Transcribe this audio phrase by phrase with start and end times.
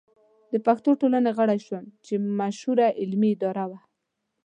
[0.51, 3.79] د پښتو ټولنې غړی شو چې مشهوره علمي اداره وه.